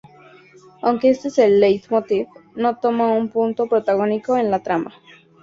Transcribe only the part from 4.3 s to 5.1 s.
en la trama.